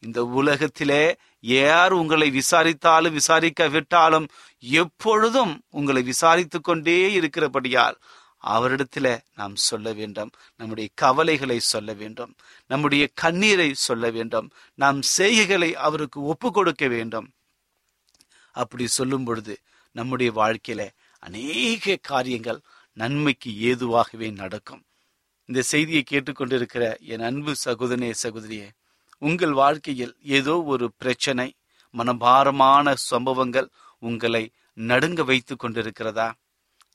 இந்த 0.00 0.24
உலகத்திலே 0.24 1.16
யார் 1.40 1.92
உங்களை 1.92 2.40
விசாரித்தாலும் 2.40 3.12
விசாரிக்க 3.12 3.68
விட்டாலும் 3.68 4.28
எப்பொழுதும் 4.58 5.62
உங்களை 5.70 6.02
விசாரித்து 6.02 6.60
கொண்டே 6.60 7.12
இருக்கிறபடியால் 7.12 7.98
அவரிடத்துல 8.46 9.20
நாம் 9.34 9.56
சொல்ல 9.56 9.92
வேண்டும். 9.92 10.30
நம்முடைய 10.56 10.88
கவலைகளை 10.94 11.58
சொல்ல 11.58 11.92
வேண்டும். 11.92 12.34
நம்முடைய 12.66 13.08
கண்ணீரை 13.14 13.74
சொல்ல 13.74 14.10
வேண்டும். 14.10 14.50
நாம் 14.74 15.00
செய்கைகளை 15.18 15.72
அவருக்கு 15.72 16.22
ஒப்பு 16.22 16.52
கொடுக்க 16.52 16.88
வேண்டும். 16.88 17.30
அப்படி 18.52 18.86
சொல்லும் 18.86 19.24
பொழுது 19.24 19.60
நம்முடைய 19.92 20.32
வாழ்க்கையில 20.32 20.88
அநேக 21.18 21.98
காரியங்கள் 22.02 22.60
நன்மைக்கு 22.92 23.50
ஏதுவாகவே 23.50 24.32
நடக்கும். 24.32 24.84
இந்த 25.44 25.62
செய்தியை 25.62 26.04
கேட்டுக்கொண்டிருக்கிற 26.10 27.00
என் 27.00 27.20
அன்பு 27.20 27.54
சகோதரே 27.64 28.14
சகோதரியே 28.22 28.68
உங்கள் 29.18 29.52
வாழ்க்கையில் 29.52 30.16
ஏதோ 30.22 30.62
ஒரு 30.62 30.92
பிரச்சனை 30.96 31.54
மனபாரமான 31.90 32.94
சம்பவங்கள் 32.94 33.68
உங்களை 33.98 34.50
நடுங்க 34.72 35.24
வைத்து 35.24 35.56
கொண்டிருக்கிறதா? 35.56 36.32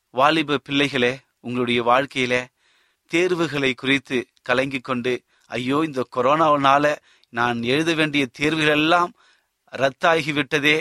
வாலிப 0.10 0.58
பிள்ளைகளே 0.58 1.20
உங்களுடைய 1.46 1.80
வாழ்க்கையில 1.84 2.34
தேர்வுகளை 3.12 3.72
குறித்து 3.74 4.18
கலங்கி 4.42 4.80
கொண்டு 4.80 5.14
ஐயோ 5.52 5.78
இந்த 5.86 6.02
கொரோனாவினால 6.16 6.86
நான் 7.34 7.58
எழுத 7.74 7.92
வேண்டிய 7.94 8.24
தேர்வுகள் 8.38 8.78
எல்லாம் 8.80 9.12
ரத்தாகிவிட்டதே. 9.74 10.78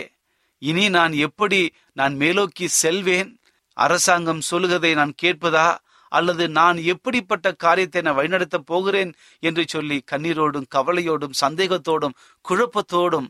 இனி 0.61 0.85
நான் 0.89 1.13
எப்படி 1.27 1.59
நான் 1.99 2.13
மேலோக்கி 2.15 2.67
செல்வேன்? 2.83 3.29
அரசாங்கம் 3.77 4.41
சொல்லுவதை 4.41 4.91
நான் 4.93 5.13
கேட்பதா? 5.23 5.67
அல்லது 6.11 6.43
நான் 6.49 6.77
எப்படிப்பட்ட 6.93 7.47
காரியத்தை 7.63 8.01
நான் 8.01 8.17
வழிநடத்தப் 8.17 8.69
போகிறேன் 8.71 9.11
என்று 9.43 9.63
சொல்லி 9.67 9.97
கண்ணீரோடும் 10.11 10.69
கவலையோடும் 10.75 11.39
சந்தேகத்தோடும் 11.43 12.17
குழப்பத்தோடும் 12.45 13.27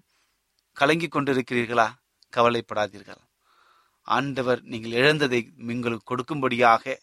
கலங்கி 0.78 1.08
கொண்டிருக்கிறீர்களா? 1.08 1.88
கவலைப்படாதீர்கள். 2.34 3.21
ஆண்டவர் 4.08 4.62
நீங்கள் 4.71 4.95
இழந்ததை 5.00 5.39
உங்களுக்கு 5.74 6.10
கொடுக்கும்படியாக 6.12 6.95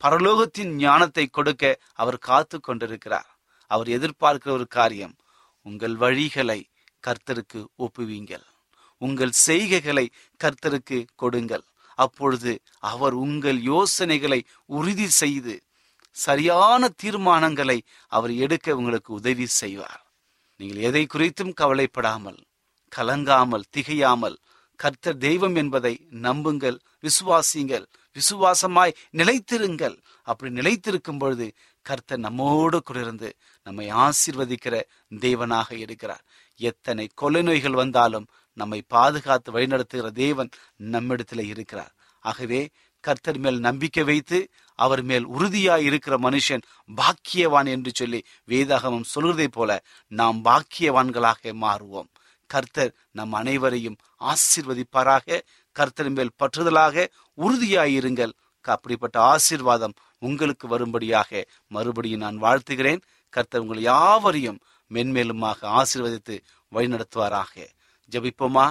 பரலோகத்தின் 0.00 0.72
ஞானத்தை 0.84 1.24
கொடுக்க 1.26 1.64
அவர் 1.92 2.18
காத்து 2.28 2.56
கொண்டிருக்கிறார். 2.60 3.28
அவர் 3.70 3.88
எதிர்பார்க்கிற 3.88 4.50
ஒரு 4.50 4.66
காரியம் 4.68 5.14
உங்கள் 5.66 5.96
வழிகளை 5.96 6.60
கர்த்தருக்கு 7.06 7.60
ஒப்புவீங்கள். 7.78 8.46
உங்கள் 9.02 9.34
செய்கைகளை 9.46 10.06
கர்த்தருக்கு 10.40 10.98
கொடுங்கள். 11.14 11.64
அப்பொழுது 11.98 12.52
அவர் 12.90 13.14
உங்கள் 13.24 13.58
யோசனைகளை 13.62 14.40
உறுதி 14.78 15.08
செய்து 15.22 15.54
சரியான 16.16 16.82
தீர்மானங்களை 17.02 17.76
அவர் 18.12 18.32
எடுக்க 18.34 18.76
உங்களுக்கு 18.76 19.10
உதவி 19.12 19.46
செய்வார். 19.46 20.02
நீங்கள் 20.60 20.84
எதை 20.88 21.02
குறித்தும் 21.06 21.52
கவலைப்படாமல் 21.52 22.40
கலங்காமல் 22.92 23.68
திகையாமல் 23.76 24.36
கர்த்தர் 24.80 25.18
தெய்வம் 25.18 25.56
என்பதை 25.62 25.94
நம்புங்கள் 26.26 26.78
விசுவாசிங்கள். 27.02 27.86
விசுவாசமாய் 28.14 28.94
நிலைத்திருங்கள். 29.10 29.96
அப்படி 30.22 30.54
நிலைத்திருக்கும் 30.54 31.18
பொழுது 31.18 31.52
கர்த்தர் 31.82 32.18
நம்மோடு 32.18 32.82
குளிர்ந்து 32.82 33.36
நம்மை 33.62 33.92
ஆசிர்வதிக்கிற 33.92 34.82
தேவனாக 35.20 35.72
இருக்கிறார். 35.72 36.24
எத்தனை 36.56 37.08
கொலை 37.14 37.42
நோய்கள் 37.42 37.80
வந்தாலும் 37.82 38.26
நம்மை 38.52 38.82
பாதுகாத்து 38.86 39.52
வழிநடத்துகிற 39.52 40.10
தேவன் 40.10 40.48
நம்மிடத்தில் 40.76 41.44
இருக்கிறார். 41.44 41.94
ஆகவே 42.20 42.68
கர்த்தர் 43.00 43.38
மேல் 43.38 43.58
நம்பிக்கை 43.58 44.04
வைத்து 44.04 44.48
அவர் 44.74 45.02
மேல் 45.02 45.26
உறுதியாய் 45.26 45.82
இருக்கிற 45.82 46.18
மனுஷன் 46.18 46.62
பாக்கியவான் 46.96 47.68
என்று 47.68 47.90
சொல்லி 47.94 48.22
வேதாகமம் 48.48 49.10
சொல்கிறதை 49.14 49.46
போல 49.46 49.82
நாம் 50.06 50.44
பாக்கியவான்களாக 50.44 51.52
மாறுவோம். 51.60 52.10
கர்த்தர் 52.46 52.94
நம் 53.10 53.32
அனைவரையும் 53.32 53.96
ஆசிர்வதிப்பாராக. 54.20 55.40
கர்த்தர் 55.72 56.10
மேல் 56.10 56.36
பற்றுதலாக 56.38 57.06
உறுதியாயிருங்கள். 57.36 58.32
அப்படிப்பட்ட 58.60 59.20
ஆசீர்வாதம் 59.20 59.94
உங்களுக்கு 60.18 60.68
வரும்படியாக 60.68 61.46
மறுபடியும் 61.66 62.20
நான் 62.20 62.42
வாழ்த்துகிறேன். 62.42 63.00
கர்த்தர் 63.28 63.60
உங்கள் 63.60 63.80
யாவரையும் 63.80 64.58
மென்மேலுமாக 64.94 65.60
ஆசீர்வதித்து 65.62 66.40
வழிநடத்துவாராக. 66.72 67.54
ஜபிப்போமா? 68.10 68.70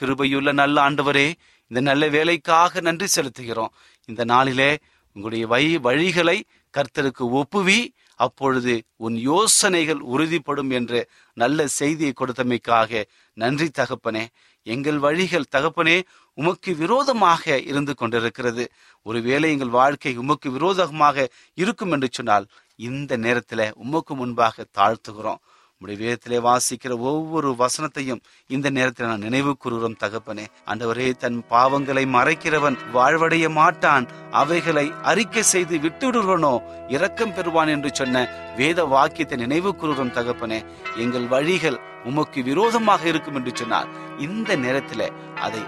கிருபையுள்ள 0.00 0.52
நல்ல 0.52 0.90
ஆண்டவரே 0.90 1.32
இந்த 1.66 1.80
நல்ல 1.80 2.08
வேலைக்காக 2.08 2.80
நன்றி 2.80 3.06
செலுத்துகிறோம். 3.14 3.72
இந்த 4.04 4.24
நாளிலே 4.24 4.78
உங்களுடைய 5.12 5.46
வை 5.46 5.78
வழிகளை 5.78 6.40
கர்த்தருக்கு 6.76 7.40
ஒப்புவி 7.40 7.88
அப்பொழுது 8.16 8.82
உன் 8.96 9.16
யோசனைகள் 9.16 9.98
உறுதிப்படும் 9.98 10.70
என்று 10.70 11.08
நல்ல 11.34 11.66
செய்தியை 11.66 12.12
கொடுத்தமைக்காக 12.12 13.04
நன்றி 13.32 13.70
தகப்பனே. 13.78 14.26
எங்கள் 14.62 14.98
வழிகள் 14.98 15.50
தகப்பனே 15.56 16.02
உமக்கு 16.38 16.70
விரோதமாக 16.74 17.58
இருந்து 17.70 17.94
கொண்டிருக்கிறது. 17.94 18.64
ஒருவேளை 19.06 19.50
எங்கள் 19.50 19.76
வாழ்க்கை 19.80 20.14
உமக்கு 20.16 20.48
விரோதமாக 20.50 21.26
இருக்கும் 21.54 21.92
என்று 21.92 22.08
சொன்னால் 22.10 22.48
இந்த 22.78 23.12
நேரத்துல 23.16 23.70
உமக்கு 23.84 24.14
முன்பாக 24.14 24.66
தாழ்த்துகிறோம். 24.78 25.40
உடைய 25.82 25.96
வேதத்திலே 26.02 26.38
வாசிக்கிற 26.46 26.92
ஒவ்வொரு 27.08 27.48
வசனத்தையும் 27.58 28.22
இந்த 28.50 28.68
நேரத்தில் 28.70 29.06
நான் 29.06 29.24
நினைவு 29.26 29.52
கூறுகிறோம் 29.56 29.96
தகப்பனே. 30.00 30.46
அந்தவரே 30.66 31.06
தன் 31.22 31.38
பாவங்களை 31.50 32.04
மறைக்கிறவன் 32.16 32.78
வாழ்வடைய 32.92 33.48
மாட்டான். 33.50 34.06
அவைகளை 34.30 34.86
அறிக்கை 35.02 35.44
செய்து 35.52 35.78
விட்டுவிடுவனோ 35.78 36.54
இரக்கம் 36.88 37.34
பெறுவான் 37.34 37.72
என்று 37.76 37.92
சொன்ன 37.92 38.24
வேத 38.56 38.84
வாக்கியத்தை 38.94 39.38
நினைவு 39.38 39.72
கூறுகிறோம் 39.74 40.16
தகப்பனே. 40.18 40.60
எங்கள் 40.96 41.26
வழிகள் 41.26 41.80
உமக்கு 42.04 42.42
விரோதமாக 42.42 43.02
இருக்கும் 43.08 43.34
என்று 43.34 43.54
சொன்னால் 43.54 43.92
இந்த 44.18 44.56
நேரத்துல 44.56 45.10
அதை 45.46 45.62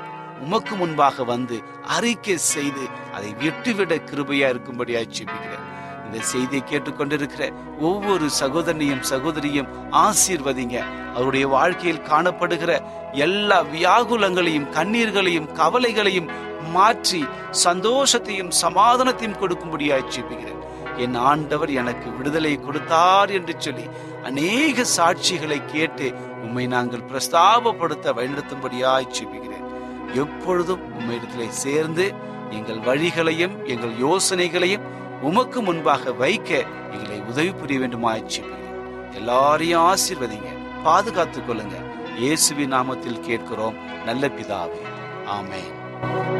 உமக்கு 0.44 0.74
முன்பாக 0.80 1.24
வந்து 1.32 1.56
அறிக்கை 1.96 2.36
செய்து 2.52 2.84
அதை 3.16 3.30
விட்டுவிட 3.42 3.94
கிருபையா 4.10 4.46
இருக்கும்படியா 4.52 5.02
ஜெபிக்கிறேன். 5.16 5.66
இந்த 6.06 6.20
செய்தியை 6.30 6.62
கேட்டுக்கொண்டிருக்கிற 6.70 7.44
ஒவ்வொரு 7.88 8.26
சகோதரனையும் 8.40 9.02
சகோதரியும் 9.10 9.68
ஆசீர்வதிங்க. 10.04 10.76
அவருடைய 11.16 11.46
வாழ்க்கையில் 11.56 12.06
காணப்படுகிற 12.10 12.72
எல்லா 13.26 13.58
வியாகுலங்களையும் 13.74 14.70
கண்ணீர்களையும் 14.78 15.50
கவலைகளையும் 15.60 16.30
மாற்றி 16.76 17.20
சந்தோஷத்தையும் 17.66 18.50
சமாதானத்தையும் 18.62 19.38
கொடுக்கும்படியாய் 19.42 20.10
ஜெபிக்கிறேன். 20.14 20.58
என் 21.04 21.16
ஆண்டவர் 21.30 21.70
எனக்கு 21.80 22.08
விடுதலை 22.16 22.54
கொடுத்தார் 22.64 23.30
என்று 23.38 23.54
சொல்லி 23.66 23.86
அநேக 24.28 24.84
சாட்சிகளை 24.96 25.58
கேட்டு 25.74 26.08
உம்மை 26.46 26.66
நாங்கள் 26.74 27.08
பிரஸ்தாபப்படுத்த 27.10 28.12
வழிநடத்தும்படியாய் 28.18 29.12
ஜெபிக்கிறேன். 29.16 29.59
எப்பொழுதும் 30.14 30.80
உம்மிடத்திலே 31.00 31.48
சேர்ந்து 31.48 32.14
எங்கள் 32.50 32.76
வழிகளையும் 32.76 33.64
எங்கள் 33.64 33.92
யோசனைகளையும் 33.92 34.82
உமக்கு 35.20 35.62
முன்பாக 35.62 36.12
வைக்க 36.12 36.64
எங்களை 36.92 37.20
உதவி 37.20 37.52
புரிய 37.52 37.78
வேண்டுமாய் 37.78 38.24
எல்லாரையும் 39.14 39.80
ஆசீர்வதிங்க. 39.80 40.82
பாதுகாத்துக் 40.82 41.50
கொள்ளுங்க. 41.50 41.88
இயேசுவி 42.18 42.66
நாமத்தில் 42.66 43.20
கேட்கிறோம். 43.20 43.74
நல்ல 44.04 44.28
பிதாவே. 44.28 44.82
ஆமேன். 45.26 46.39